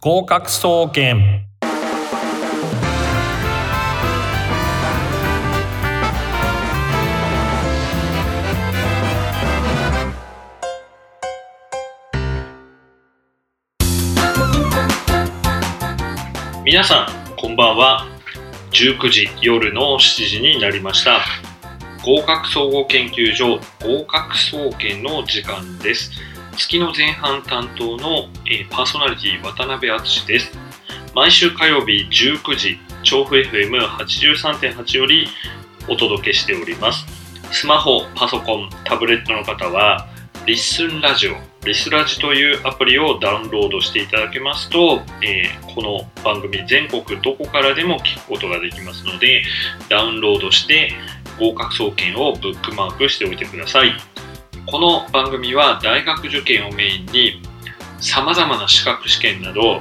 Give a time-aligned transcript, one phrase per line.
[0.00, 1.44] 合格総研。
[16.64, 18.06] 皆さんこんばんは。
[18.70, 21.22] 19時夜の7時になりました。
[22.04, 26.37] 合格総合研究所合格総研の時間です。
[26.58, 30.50] 月の前半担当の、えー、パーソナリティ渡辺敦です。
[31.14, 35.28] 毎週火曜日19時調布 FM83.8 より
[35.88, 37.06] お届けしております。
[37.52, 40.08] スマホパソコンタブレットの方は
[40.46, 49.42] リスンラジオリスラジというアプリをダウンロードしていただけますと、えー、この番組全国どこからでも聞くことができますので
[49.88, 50.92] ダウンロードして
[51.38, 53.92] 合格総研をブックマークしておいてください。
[54.70, 57.40] この番組は大学受験をメインに
[58.00, 59.78] 様々な資格試験など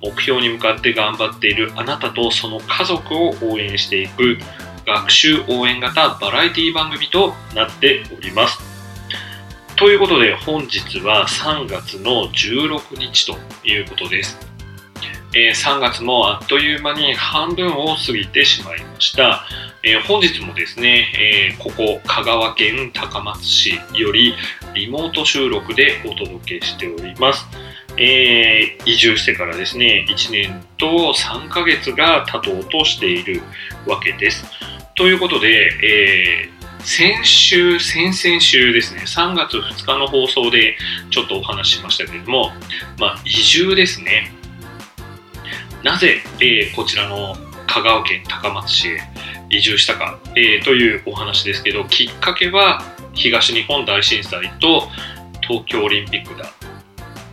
[0.00, 4.38] 目標に向かって頑張っているあなたとその家族を応援していく
[4.86, 8.60] 学習応援型バラエティ番組となっております
[9.76, 14.57] ということで本日は3月の16日ということです。
[15.34, 19.44] えー、3月もあっという間に半分を過ぎてしまいました。
[19.82, 24.34] えー、本日もですね、えー、ここ香川県高松市より
[24.74, 27.46] リモート収録でお届けしております。
[27.96, 33.42] えー、移住してからですね、1年と3ヶ月が経とうとしている
[33.86, 34.44] わけです。
[34.94, 36.48] ということで、え
[36.80, 40.76] 先週、先々週ですね、3月2日の放送で
[41.10, 42.52] ちょっとお話ししましたけれども、
[42.98, 44.32] まあ、移住ですね。
[45.82, 48.98] なぜ、えー、こちらの香川県高松市へ
[49.50, 52.82] 移住したか、えー、というお話ですけど、きっかけは
[53.14, 54.88] 東日本大震災と
[55.40, 56.52] 東京オリンピックだ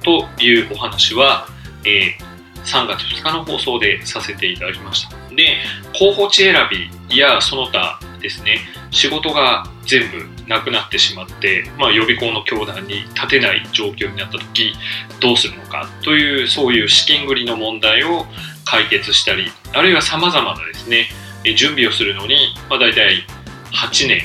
[0.03, 1.47] というお話は、
[1.85, 5.15] えー、3月2日の放送でさせていただきました。
[5.35, 5.57] で、
[5.97, 6.55] 候補地選
[7.09, 8.59] びやその他ですね、
[8.91, 14.73] 仕事が全部なくなってしまって、まあ、予備校の教団に立てない状況になった時
[15.19, 18.25] どうするのかというそういう資金繰りの問題を
[18.63, 21.07] 解決したりあるいはさまざまなですね
[21.57, 23.25] 準備をするのに、まあ、大体
[23.73, 24.21] 8年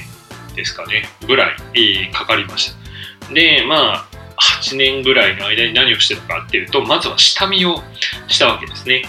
[0.57, 3.35] ですかねぐらいかかりました。
[3.35, 4.11] でまあ
[4.41, 7.83] 8年ぐらいの間に何をしてたかっていうとまずは下見を
[8.27, 9.03] したわけですね。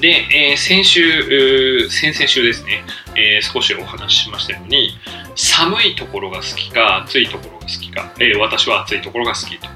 [0.00, 2.84] で、えー、先週、先々週ですね、
[3.18, 4.90] えー、少しお話ししましたように、
[5.34, 9.68] 寒いところが好きか、暑いところが好きか、えー、私は暑いところが好きと。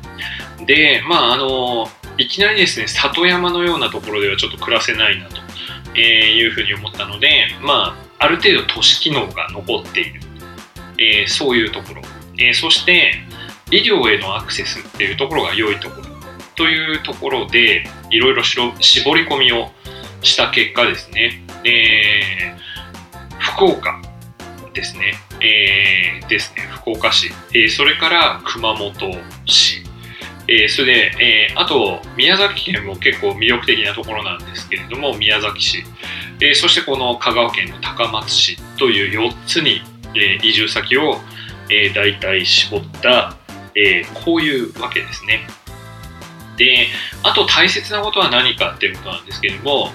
[0.65, 1.89] で、まあ、あの
[2.19, 5.37] いきなりですね、里山のようなところではちょっと暮らせないなと、
[5.95, 10.21] えいうふうに思ったので、まあ、ある程度都市機能が残っている、
[10.99, 12.03] えそういうところ、
[12.39, 13.15] えそして、
[13.71, 16.13] 医療へのアクセスっていうところが良いところ
[16.55, 18.73] というところで、いろいろ絞
[19.17, 19.71] り込みを
[20.23, 22.72] した結果ですね、えー、
[23.57, 24.01] 福岡
[24.73, 28.93] ですね、えー、ですね、福岡市、えー、それから熊本
[29.45, 29.85] 市、
[30.49, 35.85] えー、それで、えー、あと宮崎県も結構魅力的なところなんですけれども、宮崎市、
[36.41, 39.83] えー、そしてこの香川県の高松市という4つに、
[40.15, 41.17] えー、移住先を、
[41.69, 43.37] えー、大体絞った、
[43.75, 45.47] えー、こういうわけですね。
[46.65, 46.87] で、
[47.23, 49.91] あと大切なことは何かっていうことなんですけれども、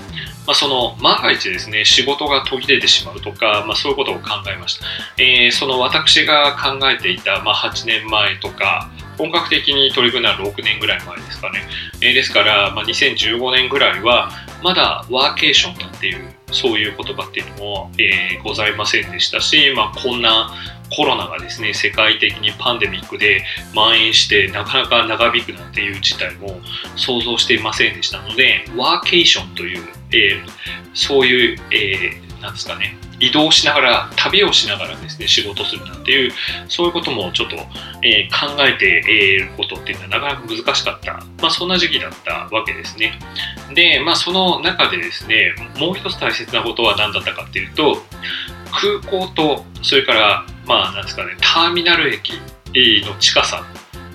[0.47, 4.85] まあ、その万が一ですね仕事が途切れてしまうとか、まあ、そういうことを考えました、
[5.21, 11.63] えー、その私が考えていた、まあ、8年前とか本格的に取り組んだのは6年ぐらい前ですかね、
[12.01, 14.31] えー、ですから、まあ、2015年ぐらいは
[14.63, 20.53] まだワーケーションだっていうそういう言葉っていうのも、えー、ございませんでしたし、まあ、こんな
[20.95, 23.43] コロナがですね世界的にパンデミックで
[23.73, 26.59] 蔓延してなかなか長引くなんていう事態も
[26.95, 30.49] 想像していませんでしたのでワーケーションという、えー、
[30.93, 32.97] そういう、えー、なんですかね。
[33.19, 36.31] 移動しながら旅をしながらですね仕事するなんていう
[36.67, 37.55] そういうこともちょっと、
[38.03, 43.19] えー、考えていることっていうのはなかなか難しかった、まあ、そんな時期だったわけですね。
[43.73, 47.97] でまあその中でですねもう一つ大切なことは何だったかっていうと
[48.71, 52.33] 空港とそれからまあなんですかねターミナル駅
[52.75, 53.63] の近さ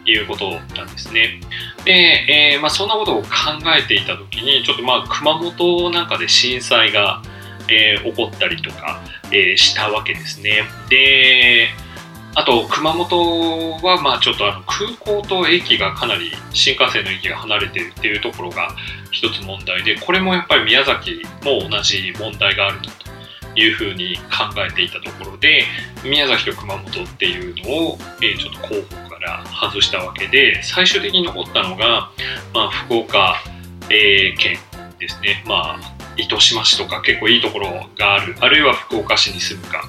[0.05, 1.41] ということなんですね。
[1.85, 3.29] で、えー、まあ、そんなことを考
[3.77, 7.23] えていた時にちょっとまあ熊本なんかで震災が、
[7.69, 9.01] えー、起こったりとか、
[9.33, 10.63] えー、したわけですね。
[10.89, 11.69] で
[12.35, 18.75] あと熊本はまあちょっとあの空港と駅がかなり新幹線の駅が離れてるっていうところが
[19.11, 25.65] 一つ問題でこれもやっぱり宮崎も同じ問題があるというふうに考えていたところで
[26.05, 32.11] 宮崎と熊本っていうのを、え、ちょっと候補から外したわけで最終的に残ったのが、
[32.55, 33.37] まあ、福岡
[33.91, 34.57] え県
[34.99, 35.43] ですね。
[35.47, 39.89] まあ、糸島市とか結構いいところがある、あるいは福岡市に住むか、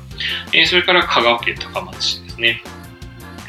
[0.54, 2.62] えーそれから香川県高松市ですね。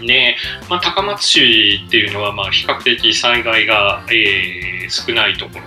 [0.01, 0.37] で、
[0.69, 5.63] まあ、高松市っていうのは、まあ、比較的災害が、えー少ないところ、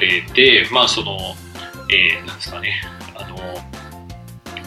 [0.00, 1.18] えーで、まあ、その、
[1.88, 2.82] えーなんですかね、
[3.14, 3.36] あの、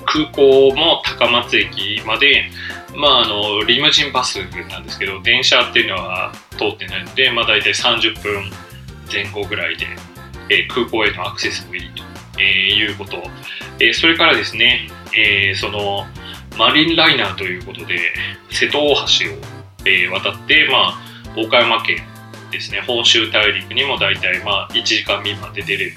[0.05, 2.49] 空港も高松駅まで、
[2.95, 4.37] まあ、あの、リムジンバス
[4.69, 8.51] なんですけど、電車っていうのは通ってないので、まあ、大体30分
[9.11, 9.87] 前後ぐらいで、
[10.50, 12.04] え空港へのアクセスもいいと、
[12.40, 13.24] えいうこと、
[13.80, 16.06] えそれからですね、えその
[16.57, 18.00] マリンライナーということで
[18.51, 19.38] 瀬戸大橋を、
[19.86, 21.98] え渡って、まあ、岡山県
[22.51, 25.95] ですね本州大陸にも大体、まあ、1時間未満で出れる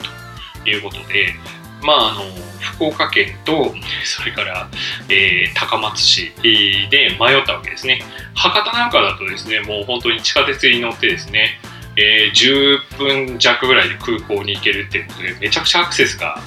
[0.64, 1.34] ということで、
[1.82, 2.22] まあ、あの
[2.60, 3.72] 福岡県と
[4.04, 4.68] それから、
[5.08, 8.02] えー高松市で迷ったわけですね。
[8.34, 11.58] 博多なんかだとですねもう本当に地下鉄に乗ってですね
[11.96, 16.40] えー10分弱ぐらいで空港に行けるっていうことでめちゃくちゃアクセスが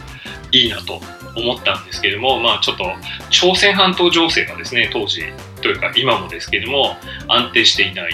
[0.51, 1.01] いいなと
[1.35, 2.85] 思ったんですけれどもまあちょっと
[3.29, 5.23] 朝鮮半島情勢がですね当時
[5.61, 6.95] というか今もですけれども
[7.27, 8.11] 安定していない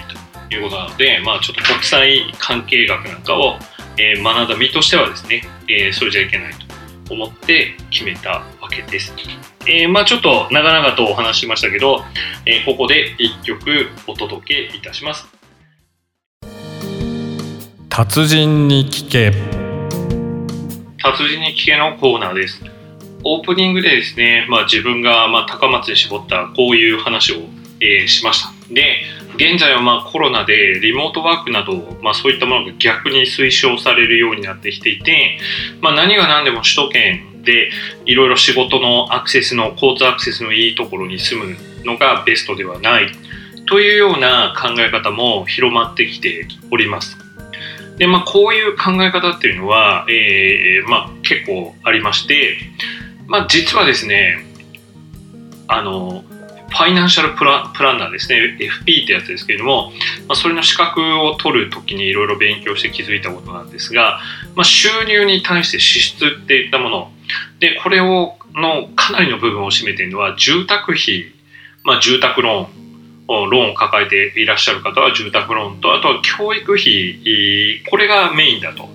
[0.50, 3.58] ということなのでまあちょっと国際関係学なんかを、
[3.98, 9.14] えー学んだ身としてはですね、えーそれじゃいけないと思って決めたわけです。
[9.68, 12.04] えーまあちょっと長々とお話しましたけど、
[12.46, 15.35] えここで1曲お届けいたします。
[17.98, 19.32] 達人に聞け
[21.02, 22.62] 達人に聞けのコーナーです。
[23.24, 27.38] オープニングでですね、まあ、自分がま高松で絞ったこういう話を、
[27.80, 28.52] えしました。
[28.74, 28.98] で、
[29.36, 35.40] 現在はまコロナでリモートワークなど、まあ、そういったものが逆に推奨されるようになってきていて、
[35.80, 37.70] まあ、何が何でも首都圏で
[38.06, 41.56] いろいろ仕事のアクセスの交通アクセスのいいところに住む
[41.86, 43.08] のがベストではない
[43.68, 47.25] というような考え方も広まってきております。
[47.98, 52.58] で、まあ、こういう考え方っていうのは、えーまあ、結構ありまして、
[53.28, 54.46] まあ、実はですね、
[55.68, 56.24] あの、
[56.70, 59.92] ファイナンシャルプラプランナーですね、FP ってやつですけれども、
[60.28, 64.20] まあ、それの資格を取るときにいろいろ勉強して気づいたことなんですが、
[64.56, 67.12] まあ、収入に対して支出っていったもの、
[67.60, 71.32] で、これを、のかなりの部分を占めているのは、住宅費、
[71.84, 72.85] まあ、住宅ローン、
[73.28, 78.90] ローンを抱えていらっしゃる方は住宅ローンと、あとは教育費、これがメインだと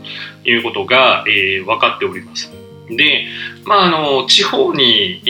[0.44, 2.50] いうことが、えー分かっております。
[2.96, 3.26] で、
[3.64, 5.20] まあ、あの、地方に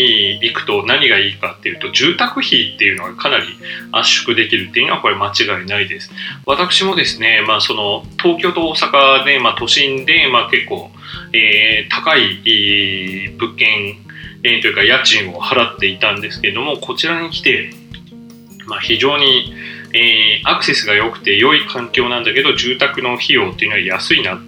[0.40, 3.44] 行くと何がいいかっていうと、住宅費っていうのがかなり
[3.92, 6.10] 圧縮できるっていうのはこれ間違いないです。
[6.46, 10.90] 私もですね、まあ、その、東京と大阪で、まあ、都心で、まあ、結構、
[11.32, 13.98] えー高い物件、
[14.42, 17.70] えーというか家賃を払っていたんですけども、こちらに来て、
[18.70, 19.52] まあ、非常に、
[19.92, 24.38] えーアクセスが良くて良い環境なんだけど住宅の費用っていうのは安いなっ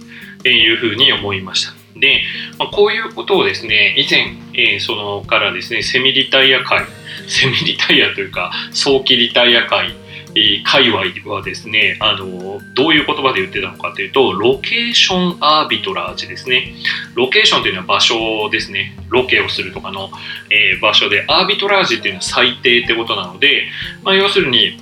[0.43, 1.73] ていうふうに思いました。
[1.99, 2.23] で、
[2.59, 6.87] まあ、こういうことをですね以前、えーそのからですねセミリタイア会
[7.29, 9.95] セミリタイアというか早期リタイア会
[10.35, 16.75] えー界隈はですねあのどういう言葉で言ってたのかというとロケーションアービトラージですね。
[17.15, 18.97] ロケーションというのは場所ですね。
[19.09, 20.11] ロケをするとかの、
[20.51, 23.69] えー場所でアービトラージっていうのは最低ってことなので、
[24.03, 24.79] まあ、要するに、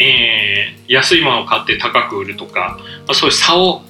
[0.00, 3.82] えー安いものを買って高く売るとか、まあ、そういう差を、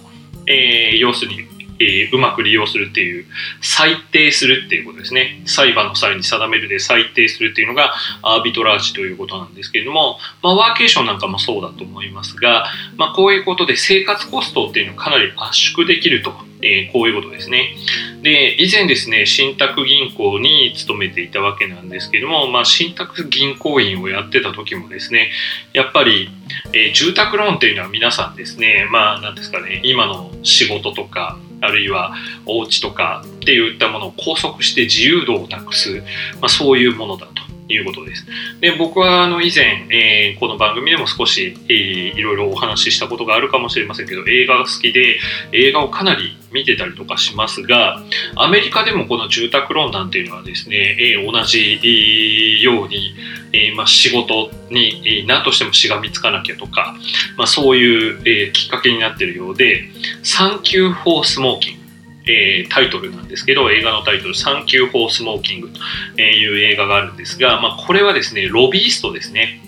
[0.47, 3.27] えー要するに、えーうまく利用するっていう
[3.61, 5.43] 裁定するっていうことですね。
[5.47, 12.67] 裁判の際に定めるで裁定するっていうのがアービトラージということなんですけれども、まあ、ワーケーションなんかもそうだと思いますが、
[12.97, 17.77] まあ、こういうことで生活コストっていうのをかなり圧縮できると、えーこういうことですね。
[18.23, 25.31] で以前ですね信託銀行に勤めていたわけなんですけども、まあ、信託銀行員をやってた時もですね
[25.73, 26.31] やっぱり、
[26.73, 32.15] えー住宅ローンっていうのは皆さんですねまあ何ですかね今の仕事とかあるいは
[32.47, 36.03] お家とかっていったものを拘束して自由度をなくす、
[36.41, 37.54] まあ、そういうものだと。
[37.69, 38.27] いうことです。
[38.61, 45.19] で僕はあの以前、えーこの番組でも少し、えーいろいろお話ししたことがあるかもしれませんけど映画が好きで
[45.53, 48.03] 映画をかなり見てたりとかしますが
[48.37, 53.15] アメリカでもこの住宅ローンなんていうのはですね、えー同じように、
[53.53, 56.95] えーまあ、仕事に、えー何としてもしがみつかなきゃとか、
[57.37, 61.84] まあ、そういう、えーきっかけになってるようで「Thank You for Smoking」
[62.27, 69.61] えータイトルなんですけど映画のタイトル「Thank You for Smoking」という映画があるんですが、まあ、これはですねロビーストですね、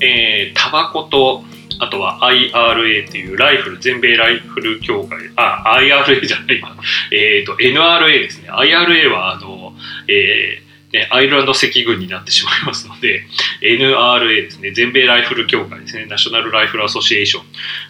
[0.00, 1.44] えータバコと
[1.82, 6.76] あとは IRA っていうライフル全米ライフル協会あ IRA じゃないわ。
[7.10, 8.48] えっ、と NRA ですね。
[8.50, 9.74] IRA はあの、
[10.06, 13.24] えー、アイルランド赤軍になってしまいますので、
[13.62, 17.44] NRA ですね、全米ライフル協会ですね、ナショナルライフルアソシエーション、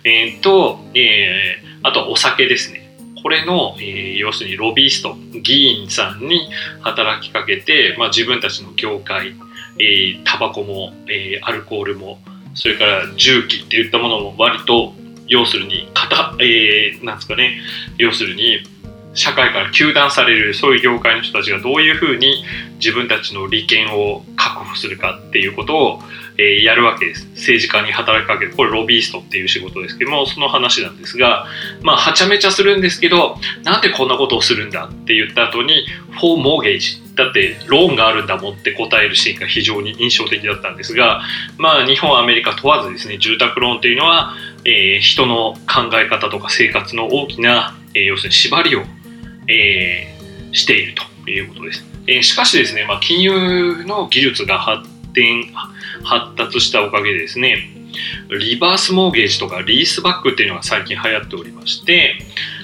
[0.05, 2.92] えー、と、えー、あとお酒ですね。
[3.23, 6.49] これの、えー、要するにロビースト、議員さんに
[6.81, 9.35] 働きかけて、まあ、自分たちの業界、
[9.79, 12.19] え、タバコも、えー、アルコールも、
[12.55, 14.93] それから重機っていったものも割と、
[15.29, 17.61] 要するに、型、えー、なんですかね、
[17.97, 18.59] 要するに、
[19.15, 22.45] 社会から糾弾されるそういう業界の人たちがどういうふうに
[22.77, 26.01] 自分たちの利権を確保するかっていうことを、
[26.39, 27.27] えー、やるわけです。
[27.35, 28.55] 政治家に働きかける。
[28.57, 31.47] これロビーストっていう仕事ですけどもその話なんですが
[31.83, 41.23] まあはちゃめちゃするんですけどなんでこんなことをするんだって言った後に「フォーモーゲージ」だってローンがあるんだもんって答えるシーンが非常に印象的だったんですが
[41.59, 48.85] まあ日本アメリカ問わずですね住宅ローンっていうのは、えー、人の考え方とか生活の大きな、えー、要するに縛りを
[49.49, 50.95] えー、している
[51.25, 51.85] ということです。
[52.07, 55.53] えー、しかしですね、まあ、金融の技術が発展、
[56.05, 57.69] 発達したおかげでですね、
[58.31, 62.19] リバースモーゲージとかリースバックっていうのが最近流行っておりまして、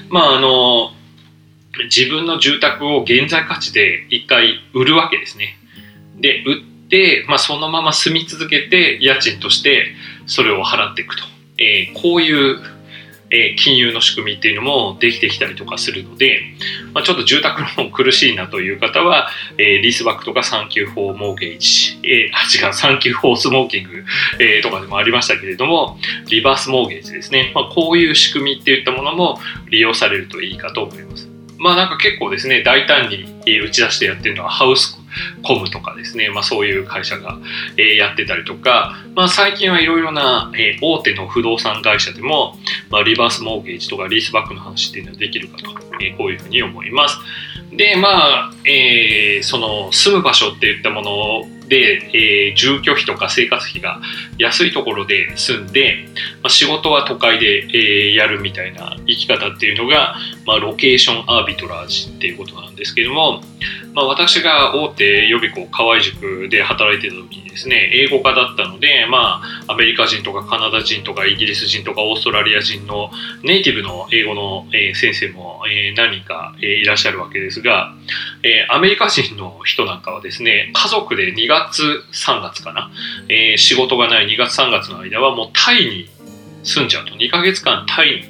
[0.09, 0.93] まああの、
[1.85, 5.59] 自分の住宅を現在価値で一回売るわけですね。
[6.19, 9.95] で、売って、まあ、そのまま住み続けて家賃として
[10.27, 11.25] それを払っていくと。
[11.59, 12.61] えー、こういう
[13.31, 16.41] え、金融の仕組みっていうのもできてきたりとかするので、
[16.95, 24.05] まあ、ちょっと住宅ローン苦しいなという方は、えー、リースバックとかサンキューフォーモーゲージ、えー、あ違う Thank You for Smoking、
[24.41, 29.39] えー、とかでもありましたけれどもリバースモーゲージですね、まあ、こういう仕組みっていったものも
[29.71, 31.29] 利用されるといいかと思います。
[31.59, 33.25] まあなんか結構ですね大胆に
[33.61, 34.98] 打ち出してやってるのはハウス
[35.43, 37.39] コムとかですね、まあ、そういう会社が、
[37.77, 42.55] えー、やってたりとか、まあ、最近はいろいろな、えー、大手の不動産会社でも、
[42.91, 47.19] まあ、リバースモーゲージとかリースバックの話っていうのはできるかと、えー、こういうふうに思います。
[47.73, 48.09] でま
[48.49, 54.01] あ、えー、その住む場所っていったもので、えー、住居費とか生活費が
[54.39, 56.09] 安いところで住んで、
[56.43, 63.43] まあ、仕事は都会で、えー、やるみたいな生き方っていうのが、まあ、ロケーションアービトラージっていうことなんですけども、
[63.95, 73.11] まあ、私が大手予備校河合塾で働いてた時にですね英語科だったので、まあ、アメリカ人とかカナダ人とかイギリス人とかオーストラリア人の
[73.43, 77.93] ネイティブの英語の、えー、先生も、えー、何人か、えー、いらっしゃるわけですが、
[78.45, 82.91] えー、アメリカ人の人なんかはですね家族で2月月3月かな、
[83.29, 86.09] えー、仕事がない2月3月の間はもうタイに
[86.65, 87.15] 住んじゃうと。
[87.15, 88.23] 2ヶ月間タイに、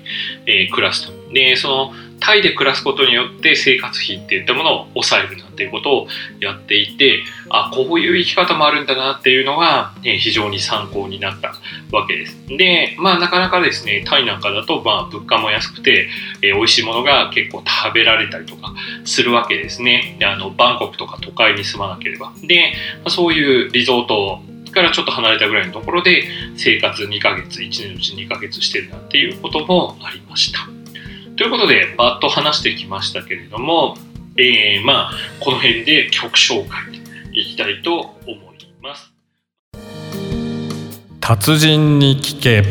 [0.46, 1.32] えー、暮らすと。
[1.32, 6.08] でそのタイで暮らすことによって生活費っていったものを抑えるなんていうことを
[6.40, 11.54] やっていてあこういう生き方もあるんだなっていうのが、ね、非常に参考になった
[11.92, 12.36] わけです。
[12.48, 16.08] でまあなかなかですねタイなんかだとまあ物価も安くて、
[16.42, 20.16] えー、美味しいものが結構食べられたりとかするわけですね。
[20.18, 22.32] であのバンコクとか都会に住まなければ。
[22.42, 24.40] で、まあ、そういうリゾート
[24.72, 26.24] からちょっと離れたぐらいのところで
[26.56, 30.77] 生活2ヶ月1年のうち2ヶ月してるなんていうこともありました。
[31.38, 33.96] ということで、バッと話してきましたけれども、
[34.36, 37.00] えー、まあ、この辺で曲紹介
[37.32, 39.12] いきたいと思います。
[41.20, 42.64] 達人に聞け。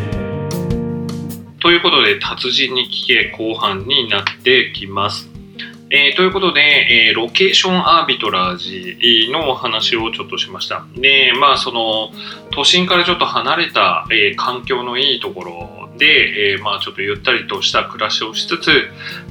[1.62, 5.30] ということで、達人に聞け後半になってきます。
[5.90, 6.62] えー、ということで、
[7.10, 10.86] えー、ロケーションアービトラージのお話をちょっとしました。
[10.98, 12.10] で、まあ、その、
[12.52, 18.72] 都心からちょっと離れた、えー、環境のいいところで、えー、まあちょっとゆったりとした暮らしをしつつ、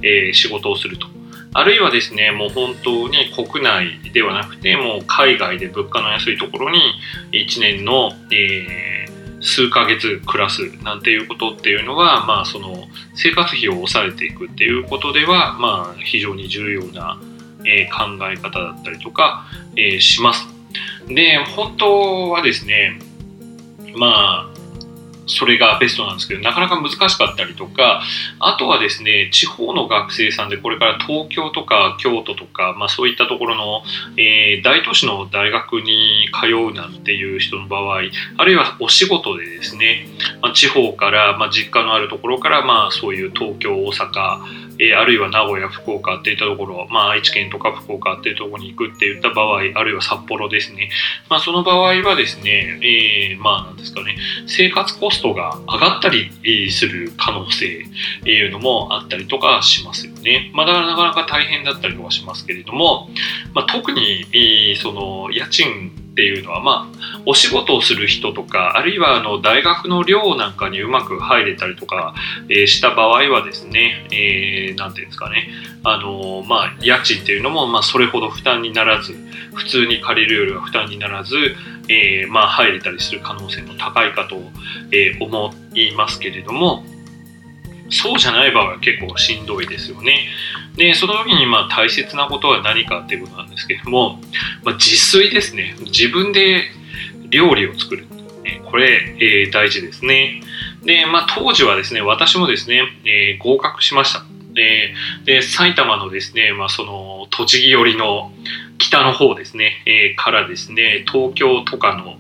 [0.02, 1.06] えー、仕事をすると。
[1.52, 6.80] あるいはですね、もう本当に国内ではなくて、もう海外で物価の安いところに
[7.32, 9.05] 1年の、えー、
[9.40, 17.20] 数ヶ月暮らすなんていうことっていうのは、まあその生活費を抑えていくっていうことでは、まあ非常に重要な、
[17.64, 20.48] えー、考え方だったりとか、えー、します。
[21.08, 22.98] で、本当はですね、
[23.94, 24.55] まあ、
[25.26, 28.02] それがベストなんですけどなかなか難しかったりとか
[28.38, 33.82] あとはですね地方の学生さんでこれから東京とか京都とか、まあ、そういったところの、
[34.16, 38.02] えー、大都市の大学に通うなんていう人の場合
[38.36, 40.06] あるいはお仕事でですね、
[40.40, 50.90] まあ、地方から、まあ、実家のあるところから、まあ、そういう東京大阪えー、あるいは名古屋、福岡っていったところ、まあ、愛知県とか福岡っていうところに行くっていった場合、あるいは札幌ですね。
[51.28, 54.16] まあ、その場合はですね、えー、まあ、なんですかね、
[54.46, 60.50] 生活コストが上がったりする可能性っていうのもあったりとかしますよね。
[60.54, 63.08] まあ、だからなかなか大変だったりとかしますけれども、
[63.54, 72.14] まあ、特に、えー、その、家賃っていうのは、まあ、お仕事をする人とか、あるいはあの大学の寮なんかにうまく入れたりとか、
[72.48, 75.50] えー、した場合はですね、えー、ていうんですかね、
[75.84, 79.12] あのまあ、家賃っていうのも、まあ、それほど負担にならず、
[79.52, 81.36] 普通に借りるよりは負担にならず、
[81.88, 84.36] えー、まあ入れたりする可能性も高いかと、
[84.92, 86.82] えー、思いますけれども
[87.90, 90.28] そうじゃない場合は結構しんどいですよね。
[90.76, 94.20] で、その時にまあ大切なことは何かっていうことなんですけども、
[94.64, 95.74] まあ、自炊ですね。
[95.84, 96.64] 自分で
[97.30, 98.06] 料理を作る。
[98.70, 100.42] これ、えー、大事ですね。
[100.84, 104.24] で、まあ当時はですね、私もですね、えー、合格しました。
[104.52, 108.32] で、で埼玉のですね、まあその栃木寄りの
[108.78, 112.18] 北の方ですね、え、からですね、東京とかの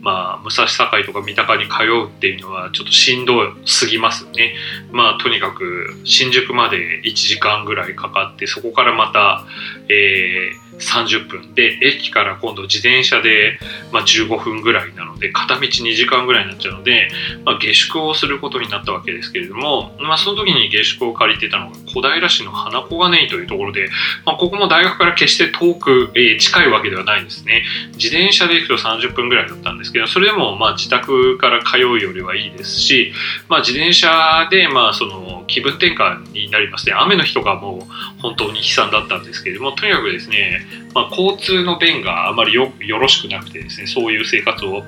[0.00, 4.54] まあ、武蔵境とか三鷹に通うっていうのはちょっとしんどすぎますね。
[4.90, 9.44] まあ、とにかく新宿まで1時間ぐらいかかって、そこからまた、
[9.88, 11.54] えー、30分。
[11.54, 13.58] で駅から今度自転車で、
[13.92, 17.08] まあ、15分ぐらいなので片道2時間ぐらいになっちゃうので、
[17.44, 23.88] まあ、下宿をすることになったわけですけれども、まあ、その時に下宿を借りてたのが小平市の花小金井というところで、
[24.24, 27.64] まあ、ここも大学から決して遠く、えー、近いわけではないんですね。
[27.94, 33.12] 自転車で行くと30分ぐらいだったんですけどそれでもまあ自宅から通うよりはいいですし、
[33.48, 36.94] まあ、自転車でまあその気分転換になりますね。
[36.94, 37.86] 雨の日とかも
[38.18, 44.82] 本当に悲惨だったんですけれどもとにかくですねまあ、交通の便があまりよろしくなくてですねそういう生活を、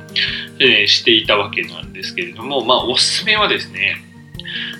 [0.60, 3.96] えー、していたわけなんですけれども、まあ、おすすめはですね、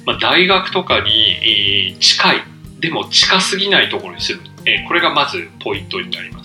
[0.05, 2.37] まあ、大学とかに、えー、近い
[2.81, 6.45] でも近すぎないところに住む、えー、これがまずポイントになりま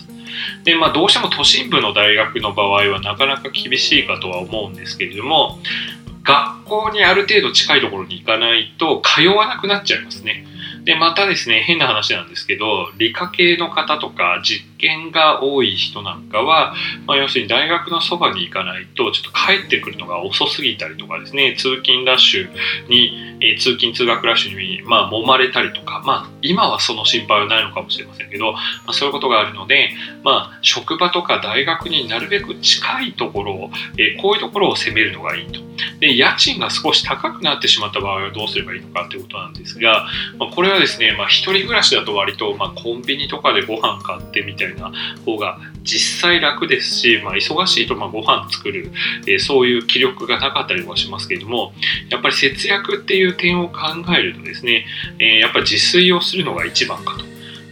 [0.64, 5.58] でまあ、どうしても都心部の大学の場合はなかなか厳しいかとは思うんですけれども
[6.22, 10.46] 学校にある程度近いところに行かないと通わなくなっちゃいますね。
[10.84, 16.74] で、またですね、変な話なんですけど、理科系の方とか実験が多い人なんかは、
[17.06, 22.48] まあ、要するに大学のそばに行かないと、ちょっと帰ってくるのが遅すぎたりとかですね、通勤ラッシュ
[22.88, 29.90] に、えー、通勤通学ラッシュに、まあ、揉まれたりとか、まあ、今はその心配はないのかもしれませんけど、まあ、そういうことがあるので、
[30.22, 35.60] まあ、職場とか大学になるべく近いところを、えー、こういうところを攻めるのがいいと。
[35.98, 40.06] で、家賃が少し高くなってしまった場合はどうすればいいのかということなんですが、
[40.38, 44.92] まあ、これはですね、まあ、一人暮らしだと割と、まあ、コンビニとかでご飯買ってみたいな
[45.24, 48.90] 方が実際楽ですし、まあ、忙しいとまあご飯作る、
[49.26, 51.72] えー、そういう気力がなかったりはしますけれども、
[52.10, 53.78] やっぱり節約っていう点を考
[54.16, 54.86] えるとですね、
[55.18, 57.24] えー、やっぱり自炊をするのが一番かと、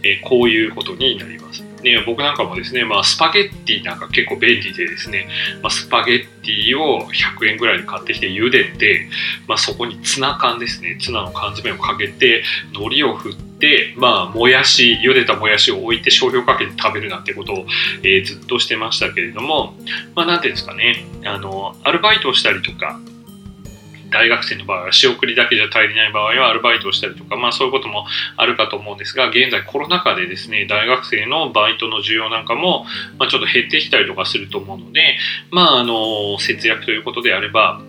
[0.03, 1.68] えー、こういうことになります。
[1.81, 5.27] ね、僕なんかもですね、まあ、スパゲッティなんか結構便利でですね、
[5.61, 9.07] まあ、スパゲッティを100円ぐらいで買ってきて茹でて、
[9.47, 17.65] まあ、そこにツナ缶ですね、ツナの缶詰をかけて、海苔を振って、まあ、もやし、茹でたもやしを置いて醤油をかけて食べるなんてことを、
[18.03, 19.73] えー、ずっとしてましたけれども、
[20.15, 22.99] まあ、なんていうんですかね、あの、アルバイトをしたりとか、
[24.09, 28.05] 大学生の場合は仕送りだけじゃ足りない場合はアルバイトをしたりとか、まあそういうことも
[28.37, 32.85] あるかと思うんですが、現在コロナ禍でですね、大学生のバイトの需要なんかも、
[33.17, 35.17] まあ、ちょっと減ってきたりとかすると思うので、
[35.51, 37.81] まああの、節約ということであれば、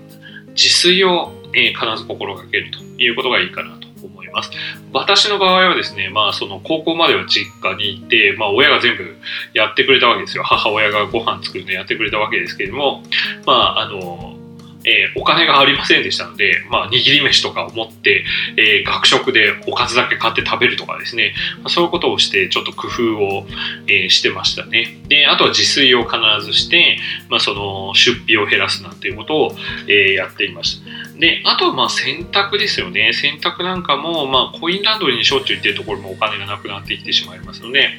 [0.54, 4.52] 自炊を、え必ず心がけるということがいいかなと思います。
[4.92, 9.16] 私の場合はですね、まあその高校までは実家に行って、まあ親が全部
[9.52, 10.44] やってくれたわけですよ。
[10.44, 13.02] 母親がご飯作るのやってくれたわけですけれども、
[13.46, 14.39] まああの、
[14.84, 18.24] えー、お金がありませんでしたので、まあ、握り飯とかを持って、
[18.56, 23.46] えー、学食でおかずだけ買って食べるとかですね、まあ、そういうことをして、ちょっと工夫を、
[23.86, 24.98] えー、してましたね。
[25.08, 29.56] で、あとは自炊を必ずして、まあ、その出費を減らすなんていうことを、
[29.88, 31.18] えやっていました。
[31.18, 33.12] で、あとはまあ洗濯ですよね。
[33.12, 37.90] 洗濯なんかも、まあ、コインランドリーにしょっちゅう行ってるところもお金がなくなってきてしまいますので、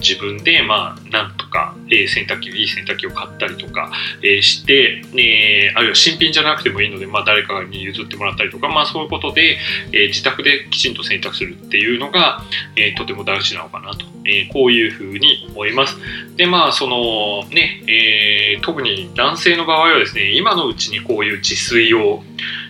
[0.00, 3.90] 自分で、まあ、なんとか、え洗濯機、いい洗濯機を買ったりとか、
[4.22, 9.58] えして、えあるいは新品じゃなくてもいいので、まあ、誰かに譲ってもらったりとか、まあ、そういうことで、
[9.92, 12.42] え、自宅できちんと洗濯するっていうのが、
[12.76, 15.96] え、とても大事なのかなと、え、こういうふうに思います。
[16.36, 22.22] で、まあ、そのね、え、特に男性の場合はですね、今のうちにこういう自炊を、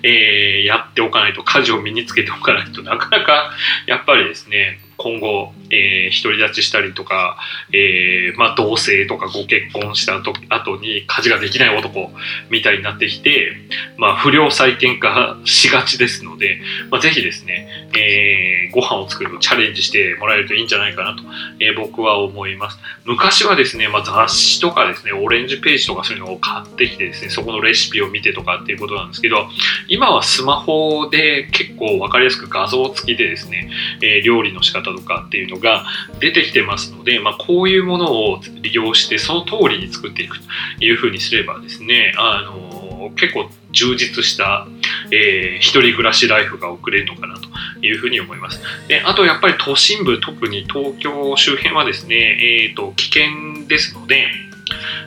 [0.03, 3.53] え、やっておかないと、家事を身につけておかないとなかなか、
[3.87, 7.39] やっぱりですね、今後、えー、独り立ちしたりとか、
[7.73, 12.11] えー、まあ、同棲とかご結婚した後後に家事ができない男
[12.51, 13.57] みたいになってきて、
[13.97, 16.61] まあ、不良再建化しがちですので、
[16.91, 21.23] まあ、ぜひですね、えー、ご飯を作るのチャレンジしてもらえるといいんじゃないかなと、
[21.61, 22.79] えー、僕は思います。
[23.05, 29.49] 昔はですね、まあ、雑誌とかですね、オレンジページとかそういうのを買ってきてですね、そこのレシピを見てとかっていうことなんですけど、
[29.89, 33.71] 今はスマホで結構わかりやすく画像付きでですね、
[34.03, 35.85] えー、料理の仕方とかっていうのが
[36.21, 40.45] 出てきてますので、まあ、こういうものを利用してその通りに作っていくと
[40.85, 44.67] いうふうにすればですね、あの結構充実した、
[45.11, 47.49] えー一人暮らしライフが送れるのかなと
[47.85, 48.61] いうふうに思います。
[48.89, 54.27] であとやっぱり都心部、特に東京周辺はですね、えー、と危険ですので、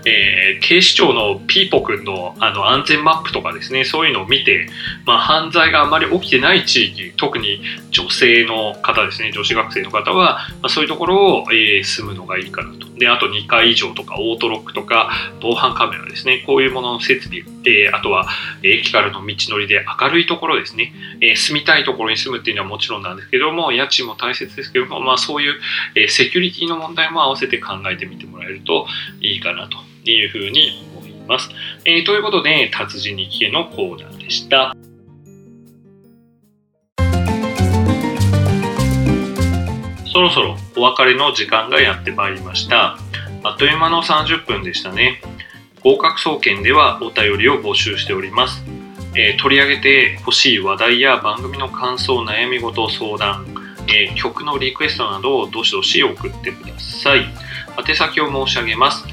[0.05, 4.67] えー警視庁のピーポくんのあの安全マップとかですね、そういうのを見て、
[5.05, 12.87] まあ、犯罪があまり起きてない地域、特に女性の方ですね、女子学生の方は、まあ、そういうところを、えー住むのがいいかなと。
[12.97, 18.27] で、あと2階以上とか、オートロックとか、防犯カメラですね、こういうものの設備、えーあとは
[18.63, 25.59] 駅からの道のりで明るいところですね、え住みたいところに住むっていうのはもちろんなんですけども、家賃も大切ですけども、まあ、そういう、
[25.95, 28.87] えセキュリティの問題も合わせて考えてみてもらえると
[29.21, 31.49] いいかなというふうに思います。
[31.85, 34.75] えーということで、達人に聞けのコーナーでした。
[40.13, 42.99] そろそろお別れの時間がやってまいりました。
[43.43, 45.21] あっという間の30分でしたね。
[45.83, 48.63] 合格総研ではお便りを募集しております。
[49.15, 53.45] えー取り上げてほしい話題や番組の感想、悩み事、相談、
[53.87, 57.25] えー曲のリクエストなどをどしどし送ってください。
[57.87, 59.12] 宛先を申し上げます。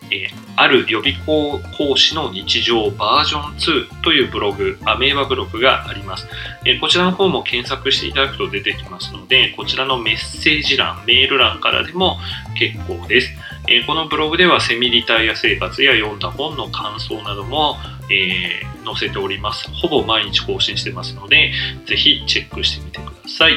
[0.11, 6.27] えある予備校講師の日常バージョン2というブログ、アメーバブログがあります。
[6.65, 12.17] えこちらの方も検索していただくと出てきますので、こちらのメッセージ欄、メール欄からでも
[12.57, 13.29] 結構です。
[13.67, 17.77] えこのブログではセミリタイア生活や読んだ本の感想なども、
[18.09, 19.69] え載せております。
[19.71, 21.51] ほぼ毎日更新してますので、
[21.85, 23.53] ぜひチェックしてみてください。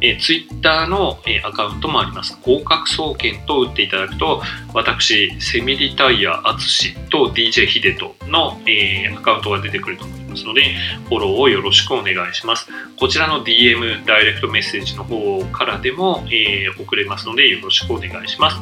[0.00, 2.38] えー、ツイッターの、えーアカウントもあります。
[2.42, 4.42] 合格総研と打っていただくと、
[4.74, 10.74] 私、セミリタイヤアツシと DJ ヒデトの、えーアカウントが出てくると思いますので、
[11.08, 12.68] フォローをよろしくお願いします。
[12.98, 18.60] こちらの DM、ダイレクトメッセージの方からでも、えー送れますので、よろしくお願いします。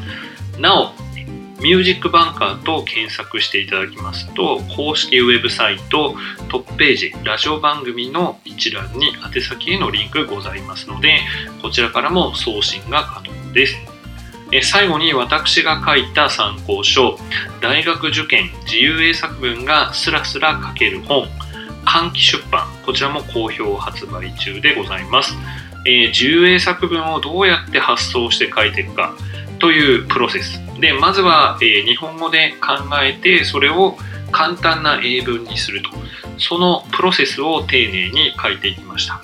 [0.58, 0.92] なお、
[1.60, 6.14] ミュージックバンカーと検索していただきますと、公式ウェブサイト、
[6.48, 11.18] トップページ、ラジオ番組の一覧に宛先へのリンクございますので、
[11.60, 13.76] こちらからも送信が可能です。
[14.52, 17.18] え最後に私が書いた参考書、
[17.60, 21.26] 大学受験自由英作文がスラスラ書ける本、
[21.84, 25.34] 換気出版、こちらも好評発売中でございます。
[25.86, 29.14] えー自由英作文をどうやって発想して書いていくか
[29.58, 30.60] というプロセス。
[30.80, 33.96] で、まずは、え日本語で考えて、それを
[34.30, 35.90] 簡単な英文にすると。
[36.38, 39.20] そのプロセスを丁寧に書いていきました。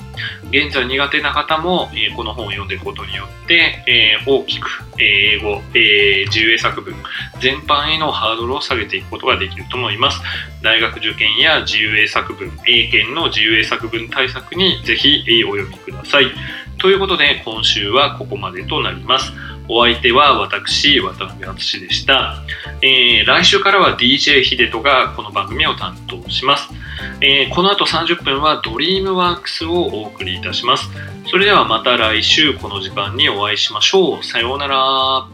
[0.51, 6.95] 現在苦手な方も、えこの本を読んでいくことによって、え大きく、え英語、え自由英作文
[7.41, 10.21] 全般へのハードルを下げていくことができると思います。
[10.63, 16.27] 大学受験や自由英作文、英検の自由英作文対策にぜひお読みください。
[16.79, 19.33] ということで今週はここまでとなります。
[19.69, 22.43] お相手は私、渡辺敦でした。
[22.83, 26.69] えー来週からは DJ 秀人がこの番組を担当します。
[27.21, 30.91] えーこの後30分はドリームワークスをお送りいたします。
[31.31, 34.25] それではまた来週この時間にお会いしましょう。
[34.25, 35.34] さようなら。